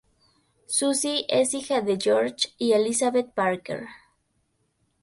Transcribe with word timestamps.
Suzy 0.65 1.27
es 1.29 1.53
hija 1.53 1.81
de 1.81 1.99
George 2.01 2.49
y 2.57 2.71
Elizabeth 2.71 3.33
Parker. 3.35 3.85